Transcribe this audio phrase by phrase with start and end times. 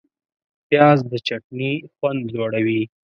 [0.67, 2.81] پیاز د چټني خوند لوړوي